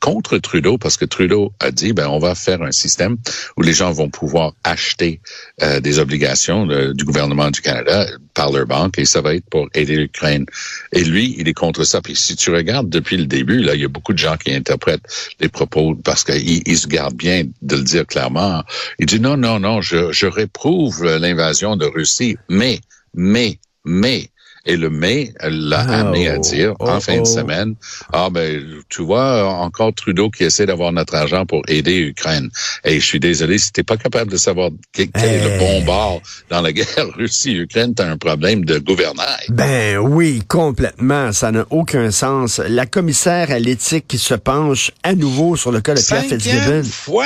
contre 0.00 0.38
Trudeau 0.38 0.78
parce 0.78 0.96
que 0.96 1.04
Trudeau 1.04 1.52
a 1.60 1.70
dit 1.70 1.92
ben 1.92 2.08
on 2.08 2.18
va 2.18 2.34
faire 2.34 2.62
un 2.62 2.72
système 2.72 3.16
où 3.56 3.62
les 3.62 3.72
gens 3.72 3.92
vont 3.92 4.08
pouvoir 4.08 4.52
acheter 4.64 5.20
euh, 5.62 5.80
des 5.80 5.98
obligations 5.98 6.66
du 6.66 7.04
gouvernement 7.04 7.50
du 7.50 7.60
Canada 7.60 8.06
par 8.34 8.50
leur 8.50 8.66
banque 8.66 8.98
et 8.98 9.04
ça 9.04 9.20
va 9.20 9.34
être 9.34 9.48
pour 9.48 9.68
aider 9.74 9.96
l'Ukraine. 9.96 10.46
Et 10.92 11.04
lui, 11.04 11.34
il 11.38 11.48
est 11.48 11.54
contre 11.54 11.84
ça. 11.84 12.00
Puis 12.00 12.16
si 12.16 12.36
tu 12.36 12.50
regardes 12.50 12.88
depuis 12.88 13.16
le 13.16 13.26
début, 13.26 13.58
là, 13.58 13.74
il 13.74 13.80
y 13.80 13.84
a 13.84 13.88
beaucoup 13.88 14.12
de 14.12 14.18
gens 14.18 14.36
qui 14.36 14.52
interprètent 14.52 15.06
les 15.40 15.48
propos 15.48 15.94
parce 15.94 16.24
qu'il 16.24 16.62
il 16.66 16.78
se 16.78 16.86
garde 16.86 17.14
bien 17.14 17.44
de 17.62 17.76
le 17.76 17.82
dire 17.82 18.06
clairement. 18.06 18.62
Il 18.98 19.06
dit 19.06 19.20
non, 19.20 19.36
non, 19.36 19.60
non, 19.60 19.80
je, 19.80 20.12
je 20.12 20.26
réprouve 20.26 21.04
l'invasion 21.04 21.76
de 21.76 21.86
Russie, 21.86 22.36
mais, 22.48 22.80
mais, 23.14 23.58
mais. 23.84 24.28
Et 24.66 24.76
le 24.76 24.88
mais 24.90 25.32
l'a 25.42 25.84
Oh, 25.88 25.92
amené 25.92 26.28
à 26.28 26.38
dire 26.38 26.72
en 26.80 26.96
oh, 26.96 27.00
fin 27.00 27.16
de 27.16 27.20
oh. 27.20 27.24
semaine, 27.26 27.74
ah 28.12 28.28
ben 28.30 28.62
tu 28.88 29.02
vois 29.02 29.44
encore 29.60 29.92
Trudeau 29.94 30.30
qui 30.30 30.44
essaie 30.44 30.64
d'avoir 30.64 30.90
notre 30.92 31.14
argent 31.14 31.44
pour 31.44 31.62
aider 31.68 32.00
l'Ukraine. 32.00 32.48
Et 32.84 32.98
je 32.98 33.04
suis 33.04 33.20
désolé 33.20 33.58
si 33.58 33.72
t'es 33.72 33.82
pas 33.82 33.96
capable 33.98 34.30
de 34.30 34.36
savoir 34.38 34.70
quel, 34.92 35.10
quel 35.10 35.24
est 35.34 35.44
le 35.52 35.58
bon 35.58 35.82
bord 35.84 36.22
dans 36.48 36.62
la 36.62 36.72
guerre 36.72 36.86
Russie-Ukraine, 37.16 37.94
t'as 37.94 38.08
un 38.08 38.16
problème 38.16 38.64
de 38.64 38.78
gouvernail. 38.78 39.44
Ben 39.50 39.98
oui, 39.98 40.42
complètement. 40.48 41.32
Ça 41.32 41.52
n'a 41.52 41.66
aucun 41.70 42.10
sens. 42.10 42.58
La 42.66 42.86
commissaire 42.86 43.50
à 43.50 43.58
l'éthique 43.58 44.06
qui 44.08 44.18
se 44.18 44.34
penche 44.34 44.92
à 45.02 45.14
nouveau 45.14 45.56
sur 45.56 45.72
le 45.72 45.80
cas 45.82 45.94
de 45.94 46.00
Pierre 46.00 46.22
Fitzgibbon. 46.24 46.82
fois! 46.84 47.24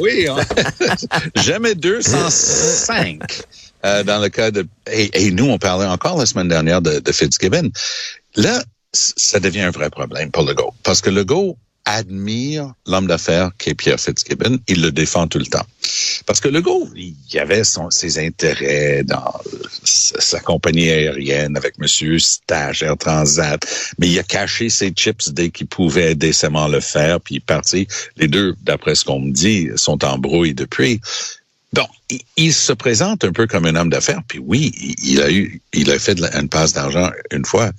Oui, 0.00 0.26
on- 0.28 0.36
jamais 1.40 1.74
205 1.74 3.20
euh, 3.84 4.02
dans 4.02 4.20
le 4.20 4.28
cas 4.28 4.50
de... 4.50 4.66
Et, 4.90 5.26
et 5.26 5.30
nous, 5.30 5.48
on 5.48 5.58
parlait 5.58 5.86
encore 5.86 6.16
la 6.18 6.26
semaine 6.26 6.48
dernière 6.48 6.82
de, 6.82 6.98
de 7.00 7.12
Fitzgibbon. 7.12 7.70
Là, 8.34 8.62
ça 8.92 9.40
devient 9.40 9.62
un 9.62 9.70
vrai 9.70 9.90
problème 9.90 10.30
pour 10.30 10.44
Legault. 10.44 10.74
Parce 10.82 11.00
que 11.00 11.10
Legault 11.10 11.58
admire 11.86 12.72
l'homme 12.86 13.06
d'affaires 13.06 13.52
qui 13.58 13.70
est 13.70 13.74
Pierre 13.74 14.00
Fitzgibbon. 14.00 14.58
Il 14.66 14.82
le 14.82 14.90
défend 14.90 15.28
tout 15.28 15.38
le 15.38 15.46
temps. 15.46 15.64
Parce 16.26 16.40
que 16.40 16.48
Legault, 16.48 16.88
il 16.96 17.38
avait 17.38 17.62
son, 17.62 17.90
ses 17.90 18.18
intérêts 18.18 19.04
dans 19.04 19.40
sa, 19.84 20.20
sa 20.20 20.40
compagnie 20.40 20.90
aérienne 20.90 21.56
avec 21.56 21.78
Monsieur 21.78 22.18
Stage 22.18 22.82
Air 22.82 22.96
Transat, 22.98 23.64
mais 23.98 24.08
il 24.08 24.18
a 24.18 24.24
caché 24.24 24.68
ses 24.68 24.90
chips 24.90 25.30
dès 25.30 25.50
qu'il 25.50 25.68
pouvait 25.68 26.16
décemment 26.16 26.66
le 26.66 26.80
faire, 26.80 27.20
puis 27.20 27.36
il 27.36 27.38
est 27.38 27.46
parti. 27.46 27.86
Les 28.16 28.26
deux, 28.26 28.56
d'après 28.64 28.96
ce 28.96 29.04
qu'on 29.04 29.20
me 29.20 29.30
dit, 29.30 29.68
sont 29.76 30.04
en 30.04 30.18
brouille 30.18 30.54
depuis. 30.54 31.00
Bon, 31.72 31.86
il, 32.36 32.54
se 32.54 32.72
présente 32.72 33.24
un 33.24 33.32
peu 33.32 33.46
comme 33.46 33.66
un 33.66 33.74
homme 33.74 33.90
d'affaires, 33.90 34.22
puis 34.28 34.38
oui, 34.38 34.72
il, 35.02 35.20
a 35.20 35.30
eu, 35.30 35.60
il 35.74 35.90
a 35.90 35.98
fait 35.98 36.14
de 36.14 36.22
la- 36.22 36.34
une 36.40 36.48
passe 36.48 36.72
d'argent 36.72 37.10
une 37.32 37.44
fois. 37.44 37.70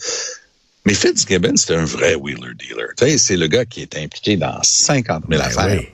Mais 0.86 0.94
Fitzgibbon, 0.94 1.56
c'est 1.56 1.76
un 1.76 1.86
vrai 1.86 2.16
wheeler-dealer. 2.16 2.88
Tu 2.98 3.06
sais, 3.06 3.18
c'est 3.18 3.38
le 3.38 3.48
gars 3.48 3.66
qui 3.66 3.82
est 3.82 3.98
impliqué 3.98 4.38
dans 4.38 4.60
50 4.62 5.24
000 5.30 5.42
Ben 5.42 5.48
affaires. 5.48 5.80
oui. 5.80 5.88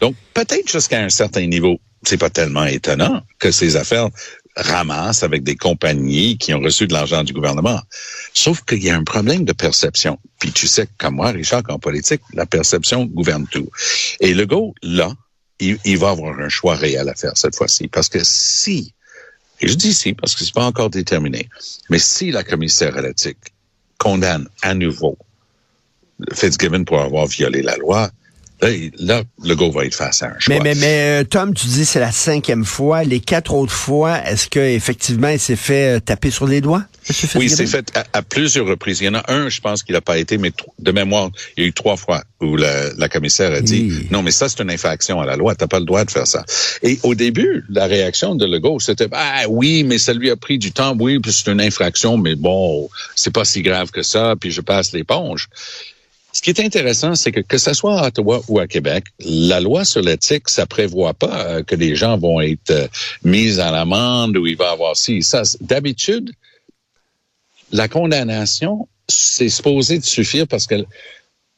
Donc, 0.00 0.16
peut-être 0.34 0.70
jusqu'à 0.70 1.00
un 1.00 1.08
certain 1.08 1.46
niveau, 1.46 1.78
c'est 2.04 2.16
pas 2.18 2.30
tellement 2.30 2.64
étonnant 2.64 3.22
que 3.38 3.50
ces 3.50 3.76
affaires 3.76 4.08
ramassent 4.56 5.22
avec 5.22 5.44
des 5.44 5.54
compagnies 5.56 6.36
qui 6.38 6.52
ont 6.54 6.60
reçu 6.60 6.86
de 6.88 6.92
l'argent 6.92 7.22
du 7.22 7.32
gouvernement. 7.32 7.80
Sauf 8.34 8.62
qu'il 8.64 8.82
y 8.82 8.90
a 8.90 8.96
un 8.96 9.04
problème 9.04 9.44
de 9.44 9.52
perception. 9.52 10.18
Puis 10.40 10.50
tu 10.50 10.66
sais, 10.66 10.88
comme 10.98 11.14
moi, 11.16 11.30
Richard, 11.30 11.62
qu'en 11.62 11.78
politique, 11.78 12.22
la 12.34 12.46
perception 12.46 13.04
gouverne 13.06 13.46
tout. 13.50 13.68
Et 14.18 14.34
Legault, 14.34 14.74
là, 14.82 15.12
il, 15.60 15.98
va 15.98 16.10
avoir 16.10 16.38
un 16.38 16.48
choix 16.48 16.74
réel 16.74 17.08
à 17.08 17.14
faire 17.14 17.32
cette 17.36 17.56
fois-ci. 17.56 17.88
Parce 17.88 18.08
que 18.08 18.20
si, 18.22 18.92
et 19.60 19.68
je 19.68 19.74
dis 19.74 19.92
si 19.92 20.14
parce 20.14 20.34
que 20.34 20.44
c'est 20.44 20.54
pas 20.54 20.64
encore 20.64 20.90
déterminé, 20.90 21.48
mais 21.90 21.98
si 21.98 22.30
la 22.30 22.42
commissaire 22.42 22.96
à 22.96 23.02
l'éthique 23.02 23.52
condamne 23.98 24.48
à 24.62 24.74
nouveau 24.74 25.18
Fitzgibbon 26.32 26.84
pour 26.84 27.00
avoir 27.00 27.26
violé 27.26 27.62
la 27.62 27.76
loi, 27.76 28.10
Là, 28.62 28.68
là, 28.98 29.22
le 29.42 29.54
go 29.54 29.70
va 29.70 29.86
être 29.86 29.94
face 29.94 30.22
à 30.22 30.26
un 30.26 30.38
choix. 30.38 30.54
Mais, 30.54 30.60
mais, 30.60 30.74
mais 30.74 31.22
euh, 31.22 31.24
Tom, 31.24 31.54
tu 31.54 31.66
dis 31.66 31.86
c'est 31.86 32.00
la 32.00 32.12
cinquième 32.12 32.66
fois. 32.66 33.04
Les 33.04 33.20
quatre 33.20 33.54
autres 33.54 33.72
fois, 33.72 34.22
est-ce 34.26 34.48
que 34.48 34.60
effectivement 34.60 35.28
il 35.28 35.40
s'est 35.40 35.56
fait 35.56 35.96
euh, 35.96 36.00
taper 36.00 36.30
sur 36.30 36.46
les 36.46 36.60
doigts? 36.60 36.84
Oui, 37.34 37.48
c'est 37.48 37.66
fait 37.66 37.96
à, 37.96 38.04
à, 38.12 38.22
plusieurs 38.22 38.66
reprises. 38.66 39.00
Il 39.00 39.04
y 39.04 39.08
en 39.08 39.14
a 39.14 39.32
un, 39.32 39.48
je 39.48 39.60
pense 39.60 39.82
qu'il 39.82 39.94
n'a 39.94 40.00
pas 40.00 40.18
été, 40.18 40.38
mais 40.38 40.52
de 40.78 40.92
mémoire, 40.92 41.30
il 41.56 41.62
y 41.62 41.66
a 41.66 41.68
eu 41.68 41.72
trois 41.72 41.96
fois 41.96 42.22
où 42.40 42.56
la, 42.56 42.92
la 42.94 43.08
commissaire 43.08 43.52
a 43.52 43.60
dit 43.60 43.88
oui. 43.90 44.08
non, 44.10 44.22
mais 44.22 44.30
ça 44.30 44.48
c'est 44.48 44.60
une 44.62 44.70
infraction 44.70 45.20
à 45.20 45.26
la 45.26 45.36
loi. 45.36 45.54
T'as 45.54 45.66
pas 45.66 45.78
le 45.78 45.86
droit 45.86 46.04
de 46.04 46.10
faire 46.10 46.26
ça. 46.26 46.44
Et 46.82 46.98
au 47.02 47.14
début, 47.14 47.64
la 47.68 47.86
réaction 47.86 48.34
de 48.34 48.44
Legault, 48.46 48.80
c'était 48.80 49.08
ah 49.12 49.44
oui, 49.48 49.84
mais 49.84 49.98
ça 49.98 50.12
lui 50.12 50.30
a 50.30 50.36
pris 50.36 50.58
du 50.58 50.72
temps. 50.72 50.94
Oui, 50.98 51.18
puis 51.18 51.32
c'est 51.32 51.50
une 51.50 51.60
infraction, 51.60 52.16
mais 52.16 52.34
bon, 52.34 52.88
c'est 53.14 53.32
pas 53.32 53.44
si 53.44 53.62
grave 53.62 53.90
que 53.90 54.02
ça. 54.02 54.34
Puis 54.38 54.50
je 54.50 54.60
passe 54.60 54.92
l'éponge. 54.92 55.48
Ce 56.32 56.42
qui 56.42 56.50
est 56.50 56.60
intéressant, 56.60 57.16
c'est 57.16 57.32
que 57.32 57.40
que 57.40 57.58
ce 57.58 57.74
soit 57.74 58.00
à 58.00 58.06
Ottawa 58.06 58.40
ou 58.48 58.60
à 58.60 58.66
Québec, 58.66 59.04
la 59.18 59.60
loi 59.60 59.84
sur 59.84 60.00
l'éthique, 60.00 60.48
ça 60.48 60.64
prévoit 60.64 61.12
pas 61.12 61.44
euh, 61.46 61.62
que 61.62 61.74
les 61.74 61.96
gens 61.96 62.16
vont 62.18 62.40
être 62.40 62.70
euh, 62.70 62.86
mis 63.24 63.58
à 63.58 63.70
l'amende 63.72 64.36
ou 64.36 64.46
il 64.46 64.56
va 64.56 64.70
avoir 64.70 64.96
ci, 64.96 65.22
ça. 65.22 65.42
D'habitude, 65.60 66.30
la 67.72 67.88
condamnation, 67.88 68.88
c'est 69.08 69.48
supposé 69.48 69.98
de 69.98 70.04
suffire 70.04 70.46
parce 70.46 70.66
que 70.66 70.84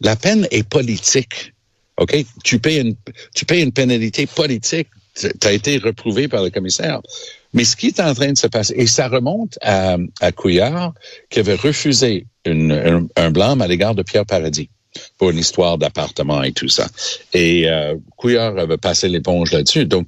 la 0.00 0.16
peine 0.16 0.46
est 0.50 0.68
politique. 0.68 1.54
OK? 1.98 2.24
Tu 2.44 2.58
payes 2.58 2.80
une, 2.80 2.96
tu 3.34 3.44
payes 3.44 3.62
une 3.62 3.72
pénalité 3.72 4.26
politique. 4.26 4.88
Tu 5.14 5.48
été 5.48 5.76
reprouvé 5.76 6.26
par 6.26 6.42
le 6.42 6.50
commissaire. 6.50 7.00
Mais 7.52 7.64
ce 7.64 7.76
qui 7.76 7.88
est 7.88 8.00
en 8.00 8.14
train 8.14 8.32
de 8.32 8.38
se 8.38 8.46
passer, 8.46 8.74
et 8.76 8.86
ça 8.86 9.08
remonte 9.08 9.58
à, 9.60 9.98
à 10.20 10.32
Couillard, 10.32 10.94
qui 11.28 11.38
avait 11.38 11.54
refusé 11.54 12.26
un 12.46 13.30
blâme 13.30 13.60
à 13.60 13.66
l'égard 13.66 13.94
de 13.94 14.02
Pierre 14.02 14.24
Paradis 14.24 14.70
pour 15.18 15.30
une 15.30 15.38
histoire 15.38 15.78
d'appartement 15.78 16.42
et 16.42 16.52
tout 16.52 16.68
ça. 16.68 16.88
Et 17.32 17.68
euh, 17.68 17.94
Couillard 18.16 18.58
avait 18.58 18.76
passé 18.76 19.08
l'éponge 19.08 19.52
là-dessus. 19.52 19.86
Donc, 19.86 20.06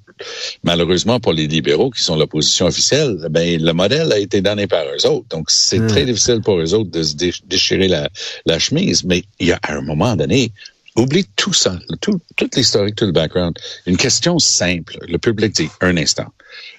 malheureusement 0.62 1.21
pour 1.21 1.33
les 1.33 1.47
libéraux 1.47 1.91
qui 1.91 2.03
sont 2.03 2.17
l'opposition 2.17 2.67
officielle, 2.67 3.17
ben 3.31 3.61
le 3.61 3.73
modèle 3.73 4.12
a 4.12 4.19
été 4.19 4.41
donné 4.41 4.67
par 4.67 4.85
eux 4.85 5.07
autres. 5.07 5.26
Donc, 5.31 5.50
c'est 5.50 5.79
mmh. 5.79 5.87
très 5.87 6.05
difficile 6.05 6.41
pour 6.43 6.59
eux 6.59 6.75
autres 6.75 6.91
de 6.91 7.03
se 7.03 7.14
déchirer 7.47 7.88
la, 7.88 8.09
la 8.47 8.59
chemise. 8.59 9.05
Mais 9.05 9.25
il 9.38 9.49
y 9.49 9.53
a 9.53 9.59
à 9.62 9.75
un 9.75 9.83
moment 9.83 10.17
donné, 10.17 10.53
Oublie 10.97 11.26
tout 11.35 11.53
ça, 11.53 11.76
tout, 12.00 12.21
toute 12.37 12.55
l'historique, 12.55 12.95
tout 12.95 13.07
le 13.07 13.12
background. 13.12 13.59
Une 13.87 13.97
question 13.97 14.38
simple. 14.38 14.97
Le 15.09 15.19
public 15.19 15.53
dit, 15.53 15.69
un 15.81 15.97
instant. 15.97 16.26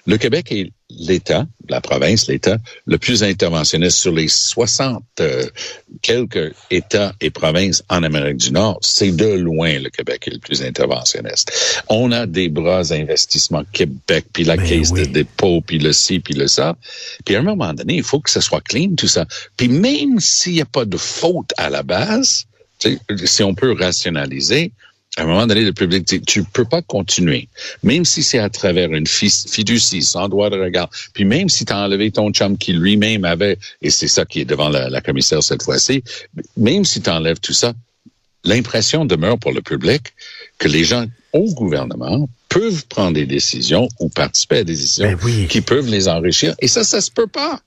Le 0.06 0.16
Québec 0.16 0.50
est 0.52 0.72
l'État, 0.90 1.46
la 1.68 1.80
province, 1.80 2.28
l'État, 2.28 2.58
le 2.86 2.98
plus 2.98 3.22
interventionniste 3.24 3.98
sur 3.98 4.12
les 4.12 4.28
60 4.28 5.02
euh, 5.20 5.44
quelques 6.00 6.54
États 6.70 7.12
et 7.20 7.30
provinces 7.30 7.82
en 7.88 8.02
Amérique 8.02 8.36
du 8.36 8.52
Nord. 8.52 8.78
C'est 8.82 9.10
de 9.10 9.26
loin 9.26 9.78
le 9.78 9.90
Québec 9.90 10.28
est 10.28 10.34
le 10.34 10.38
plus 10.38 10.62
interventionniste. 10.62 11.82
On 11.88 12.12
a 12.12 12.26
des 12.26 12.48
bras 12.48 12.84
d'investissement 12.84 13.64
Québec, 13.72 14.26
puis 14.32 14.44
la 14.44 14.56
Mais 14.56 14.68
caisse 14.68 14.90
oui. 14.92 15.00
de 15.00 15.06
dépôt, 15.06 15.60
puis 15.60 15.78
le 15.78 15.92
ci, 15.92 16.20
puis 16.20 16.34
le 16.34 16.46
ça. 16.46 16.76
Puis 17.24 17.34
à 17.34 17.40
un 17.40 17.42
moment 17.42 17.74
donné, 17.74 17.96
il 17.96 18.04
faut 18.04 18.20
que 18.20 18.30
ce 18.30 18.40
soit 18.40 18.60
clean, 18.60 18.94
tout 18.96 19.08
ça. 19.08 19.26
Puis 19.56 19.68
même 19.68 20.20
s'il 20.20 20.52
n'y 20.52 20.60
a 20.60 20.66
pas 20.66 20.84
de 20.84 20.96
faute 20.96 21.52
à 21.56 21.68
la 21.68 21.82
base, 21.82 22.46
si 23.24 23.42
on 23.42 23.54
peut 23.54 23.72
rationaliser, 23.72 24.72
à 25.16 25.22
un 25.22 25.26
moment 25.26 25.46
donné, 25.46 25.62
le 25.62 25.72
public 25.72 26.06
dit, 26.06 26.20
tu 26.20 26.44
peux 26.44 26.66
pas 26.66 26.82
continuer, 26.82 27.48
même 27.82 28.04
si 28.04 28.22
c'est 28.22 28.38
à 28.38 28.50
travers 28.50 28.92
une 28.92 29.06
fiducie, 29.06 30.02
sans 30.02 30.28
droit 30.28 30.50
de 30.50 30.58
regard, 30.58 30.90
puis 31.14 31.24
même 31.24 31.48
si 31.48 31.64
tu 31.64 31.72
as 31.72 31.78
enlevé 31.78 32.10
ton 32.10 32.30
chum 32.30 32.58
qui 32.58 32.74
lui-même 32.74 33.24
avait, 33.24 33.58
et 33.80 33.90
c'est 33.90 34.08
ça 34.08 34.26
qui 34.26 34.40
est 34.40 34.44
devant 34.44 34.68
la, 34.68 34.90
la 34.90 35.00
commissaire 35.00 35.42
cette 35.42 35.62
fois-ci, 35.62 36.04
même 36.56 36.84
si 36.84 37.00
tu 37.00 37.08
enlèves 37.08 37.40
tout 37.40 37.54
ça, 37.54 37.72
l'impression 38.44 39.04
demeure 39.04 39.38
pour 39.38 39.52
le 39.52 39.62
public 39.62 40.12
que 40.58 40.68
les 40.68 40.84
gens 40.84 41.06
au 41.32 41.52
gouvernement 41.54 42.28
peuvent 42.48 42.86
prendre 42.86 43.12
des 43.12 43.26
décisions 43.26 43.88
ou 44.00 44.08
participer 44.08 44.58
à 44.58 44.64
des 44.64 44.72
décisions 44.72 45.08
ben 45.08 45.18
oui. 45.24 45.46
qui 45.48 45.60
peuvent 45.60 45.88
les 45.88 46.08
enrichir. 46.08 46.54
Et 46.60 46.68
ça, 46.68 46.84
ça 46.84 47.00
se 47.00 47.10
peut 47.10 47.26
pas. 47.26 47.60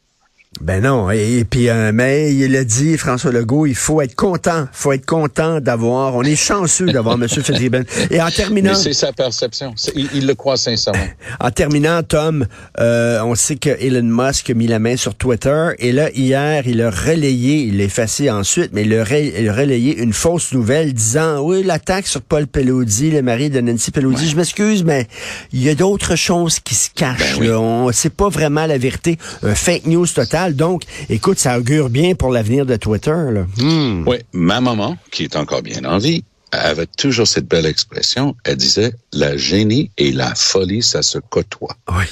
Ben 0.62 0.82
non, 0.82 1.12
et, 1.12 1.38
et 1.38 1.46
puis 1.46 1.70
euh, 1.70 1.91
mais 1.94 2.34
il 2.34 2.56
a 2.56 2.63
dit 2.63 2.98
François 2.98 3.32
Legault, 3.32 3.68
il 3.68 3.75
faut 3.75 4.01
être 4.01 4.15
content, 4.15 4.68
faut 4.74 4.91
être 4.91 5.06
content 5.06 5.62
d'avoir, 5.62 6.15
on 6.15 6.24
est 6.24 6.36
chanceux 6.36 6.88
d'avoir 6.88 7.22
M. 7.22 7.29
Fitzgibbon. 7.29 7.84
Et 8.10 8.20
en 8.20 8.32
terminant, 8.32 8.74
c'est 8.74 8.94
sa 8.94 9.13
perception, 9.13 9.75
il, 9.96 10.10
il, 10.15 10.25
le 10.25 10.34
croit 10.34 10.58
sincèrement. 10.58 11.06
En 11.39 11.51
terminant, 11.51 12.01
Tom, 12.01 12.48
euh, 12.79 13.22
on 13.22 13.36
sait 13.36 13.58
que 13.58 13.70
Elon 13.70 14.01
Musk 14.03 14.50
a 14.50 14.56
mis 14.56 14.65
la 14.65 14.79
main 14.79 14.98
sur 14.98 15.13
Twitter 15.13 15.70
et 15.77 15.91
là 15.91 16.10
hier, 16.12 16.63
il 16.65 16.82
a 16.82 16.89
relayé, 16.89 17.60
il 17.60 17.77
l'a 17.77 17.84
effacé 17.84 18.32
ensuite, 18.32 18.72
mais 18.74 18.82
il 18.82 18.94
a, 18.96 19.20
il 19.20 19.48
a, 19.48 19.53
relayé 19.53 20.00
une 20.00 20.13
fausse 20.13 20.51
nouvelle 20.51 20.94
disant 20.94 21.41
oui 21.41 21.62
l'attaque 21.62 22.08
sur 22.08 22.22
Paul 22.24 22.48
Pelosi, 22.48 23.12
le 23.12 23.22
mari 23.22 23.51
de 23.51 23.62
Nancy 23.62 23.91
Pelosi. 23.91 24.24
Ouais. 24.24 24.32
Je 24.32 24.36
m'excuse, 24.36 24.84
mais 24.84 25.08
il 25.53 25.62
y 25.62 25.70
a 25.70 25.75
d'autres 25.75 26.15
choses 26.15 26.60
qui 26.60 26.74
se 26.74 26.89
cachent. 26.89 27.38
Ben 27.38 27.41
oui. 27.41 27.50
On 27.51 27.91
sait 27.91 28.10
pas 28.10 28.29
vraiment 28.29 28.65
la 28.65 28.79
vérité, 28.79 29.20
un 29.44 29.53
fake 29.53 29.86
news 29.86 30.08
total. 30.08 30.38
Donc, 30.48 30.84
écoute, 31.10 31.39
ça 31.39 31.60
augure 31.60 31.89
bien 31.89 32.15
pour 32.15 32.31
l'avenir 32.31 32.65
de 32.65 32.75
Twitter. 32.75 33.12
Là. 33.31 33.46
Hmm. 33.58 34.08
Oui, 34.08 34.17
ma 34.34 34.62
maman, 34.62 34.98
qui 35.12 35.24
est 35.24 35.36
encore 35.36 35.62
bien 35.62 35.84
en 35.86 35.98
vie, 35.98 36.24
avait 36.51 36.88
toujours 36.88 37.27
cette 37.27 37.48
belle 37.48 37.65
expression. 37.65 38.36
Elle 38.43 38.58
disait, 38.58 38.93
la 39.13 39.38
génie 39.38 39.91
et 39.98 40.12
la 40.12 40.34
folie, 40.36 40.81
ça 40.81 41.01
se 41.03 41.19
côtoie. 41.19 41.75
Oui. 41.89 42.05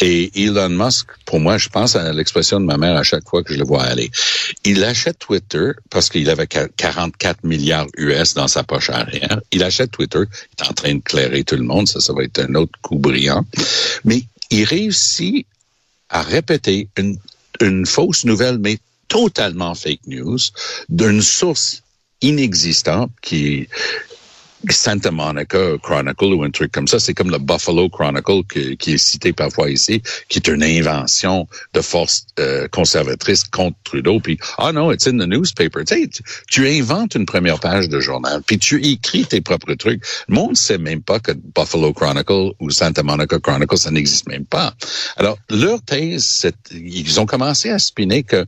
Et 0.00 0.30
Elon 0.44 0.70
Musk, 0.70 1.06
pour 1.24 1.38
moi, 1.40 1.56
je 1.56 1.68
pense 1.68 1.94
à 1.94 2.12
l'expression 2.12 2.60
de 2.60 2.64
ma 2.64 2.76
mère 2.76 2.96
à 2.96 3.04
chaque 3.04 3.28
fois 3.28 3.42
que 3.42 3.52
je 3.54 3.58
le 3.58 3.64
vois 3.64 3.84
aller. 3.84 4.10
Il 4.64 4.82
achète 4.84 5.18
Twitter 5.18 5.70
parce 5.88 6.08
qu'il 6.08 6.28
avait 6.30 6.48
44 6.48 7.44
milliards 7.44 7.86
US 7.96 8.34
dans 8.34 8.48
sa 8.48 8.64
poche 8.64 8.90
arrière. 8.90 9.40
Il 9.52 9.62
achète 9.62 9.92
Twitter. 9.92 10.18
Il 10.22 10.64
est 10.64 10.68
en 10.68 10.72
train 10.72 10.94
de 10.96 11.00
clairer 11.00 11.44
tout 11.44 11.56
le 11.56 11.62
monde. 11.62 11.88
Ça, 11.88 12.00
ça 12.00 12.12
va 12.12 12.24
être 12.24 12.40
un 12.40 12.54
autre 12.56 12.78
coup 12.82 12.98
brillant. 12.98 13.46
Mais 14.04 14.24
il 14.50 14.64
réussit 14.64 15.46
à 16.10 16.22
répéter 16.22 16.88
une 16.96 17.16
une 17.60 17.86
fausse 17.86 18.24
nouvelle, 18.24 18.58
mais 18.58 18.78
totalement 19.08 19.74
fake 19.74 20.06
news, 20.06 20.38
d'une 20.88 21.22
source 21.22 21.82
inexistante 22.20 23.10
qui 23.22 23.68
Santa 24.72 25.10
Monica 25.10 25.58
Chronicle 25.82 26.32
ou 26.34 26.42
un 26.44 26.50
truc 26.50 26.72
comme 26.72 26.88
ça. 26.88 26.98
C'est 26.98 27.14
comme 27.14 27.30
le 27.30 27.38
Buffalo 27.38 27.88
Chronicle 27.88 28.42
qui 28.78 28.92
est 28.92 28.98
cité 28.98 29.32
parfois 29.32 29.70
ici, 29.70 30.02
qui 30.28 30.38
est 30.38 30.48
une 30.48 30.62
invention 30.62 31.46
de 31.72 31.80
force 31.80 32.26
euh, 32.38 32.68
conservatrice 32.68 33.44
contre 33.44 33.76
Trudeau. 33.84 34.20
Puis, 34.20 34.38
ah 34.58 34.72
non, 34.72 34.92
it's 34.92 35.06
in 35.06 35.18
the 35.18 35.26
newspaper. 35.26 35.84
Tu, 35.84 35.94
sais, 35.94 36.22
tu 36.48 36.68
inventes 36.68 37.14
une 37.14 37.26
première 37.26 37.60
page 37.60 37.88
de 37.88 38.00
journal, 38.00 38.42
puis 38.46 38.58
tu 38.58 38.84
écris 38.84 39.24
tes 39.24 39.40
propres 39.40 39.74
trucs. 39.74 40.02
Le 40.28 40.34
monde 40.34 40.50
ne 40.50 40.56
sait 40.56 40.78
même 40.78 41.02
pas 41.02 41.20
que 41.20 41.32
Buffalo 41.32 41.92
Chronicle 41.92 42.52
ou 42.60 42.70
Santa 42.70 43.02
Monica 43.02 43.38
Chronicle, 43.38 43.78
ça 43.78 43.90
n'existe 43.90 44.28
même 44.28 44.44
pas. 44.44 44.74
Alors, 45.16 45.38
leur 45.50 45.82
thèse, 45.82 46.46
ils 46.72 47.20
ont 47.20 47.26
commencé 47.26 47.70
à 47.70 47.78
spinner 47.78 48.22
que 48.22 48.44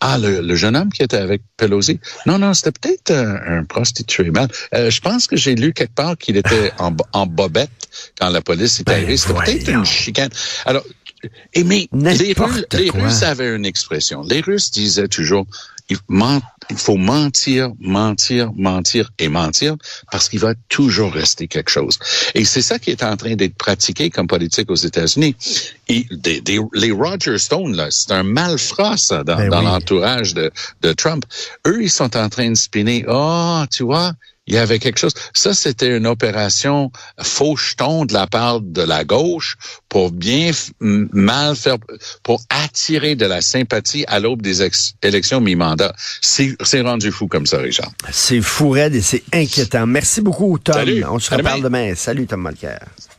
ah, 0.00 0.18
le, 0.18 0.40
le, 0.40 0.54
jeune 0.54 0.76
homme 0.76 0.90
qui 0.90 1.02
était 1.02 1.18
avec 1.18 1.42
Pelosi. 1.58 2.00
Non, 2.24 2.38
non, 2.38 2.54
c'était 2.54 2.72
peut-être 2.72 3.10
un, 3.10 3.58
un, 3.58 3.64
prostitué. 3.64 4.32
Euh, 4.74 4.90
je 4.90 5.00
pense 5.00 5.26
que 5.26 5.36
j'ai 5.36 5.54
lu 5.54 5.74
quelque 5.74 5.94
part 5.94 6.16
qu'il 6.16 6.38
était 6.38 6.72
en, 6.78 6.96
en, 7.12 7.26
bobette 7.26 7.70
quand 8.18 8.30
la 8.30 8.40
police 8.40 8.80
est 8.80 8.84
ben, 8.84 8.94
arrivée. 8.94 9.18
C'était 9.18 9.34
peut-être 9.34 9.68
une 9.68 9.84
chicane. 9.84 10.30
Alors, 10.64 10.84
et 11.52 11.64
mais 11.64 11.88
les, 11.92 12.32
Russes, 12.32 12.64
les 12.72 12.90
Russes 12.90 13.22
avaient 13.22 13.54
une 13.54 13.66
expression. 13.66 14.22
Les 14.22 14.40
Russes 14.40 14.70
disaient 14.70 15.08
toujours, 15.08 15.46
il, 15.90 15.98
ment, 16.08 16.40
il 16.70 16.76
faut 16.76 16.96
mentir, 16.96 17.72
mentir, 17.80 18.50
mentir 18.54 19.10
et 19.18 19.28
mentir 19.28 19.76
parce 20.10 20.28
qu'il 20.28 20.38
va 20.38 20.54
toujours 20.68 21.12
rester 21.12 21.48
quelque 21.48 21.70
chose. 21.70 21.98
Et 22.34 22.44
c'est 22.44 22.62
ça 22.62 22.78
qui 22.78 22.90
est 22.90 23.02
en 23.02 23.16
train 23.16 23.34
d'être 23.34 23.56
pratiqué 23.56 24.08
comme 24.08 24.26
politique 24.26 24.70
aux 24.70 24.76
États-Unis. 24.76 25.36
Et 25.88 26.06
des, 26.10 26.40
des, 26.40 26.60
les 26.74 26.92
Roger 26.92 27.36
Stone, 27.38 27.76
là, 27.76 27.88
c'est 27.90 28.12
un 28.12 28.22
malfrat, 28.22 28.96
ça, 28.96 29.24
dans, 29.24 29.36
ben 29.36 29.50
dans 29.50 29.58
oui. 29.58 29.64
l'entourage 29.66 30.34
de, 30.34 30.50
de 30.82 30.92
Trump. 30.92 31.24
Eux, 31.66 31.82
ils 31.82 31.90
sont 31.90 32.16
en 32.16 32.28
train 32.28 32.50
de 32.50 32.56
spinner. 32.56 33.04
Oh, 33.08 33.64
tu 33.70 33.82
vois, 33.82 34.12
il 34.50 34.56
y 34.56 34.58
avait 34.58 34.80
quelque 34.80 34.98
chose. 34.98 35.14
Ça, 35.32 35.54
c'était 35.54 35.96
une 35.96 36.06
opération 36.06 36.90
faucheton 37.22 38.04
de 38.04 38.12
la 38.12 38.26
part 38.26 38.60
de 38.60 38.82
la 38.82 39.04
gauche 39.04 39.56
pour 39.88 40.10
bien 40.10 40.50
mal 40.80 41.54
faire, 41.54 41.76
pour 42.24 42.42
attirer 42.50 43.14
de 43.14 43.26
la 43.26 43.40
sympathie 43.40 44.04
à 44.08 44.18
l'aube 44.18 44.42
des 44.42 44.68
élections 45.02 45.40
mi-mandat. 45.40 45.94
C'est 46.20 46.80
rendu 46.80 47.12
fou 47.12 47.28
comme 47.28 47.46
ça, 47.46 47.58
Richard. 47.58 47.92
C'est 48.10 48.40
fou, 48.40 48.70
Red, 48.70 48.94
et 48.94 49.02
c'est 49.02 49.22
inquiétant. 49.32 49.86
Merci 49.86 50.20
beaucoup, 50.20 50.58
Tom. 50.58 50.74
Salut. 50.74 51.04
On 51.04 51.18
se 51.20 51.32
reparle 51.32 51.62
demain. 51.62 51.86
demain. 51.86 51.94
Salut, 51.94 52.26
Tom 52.26 52.42
Malker. 52.42 52.78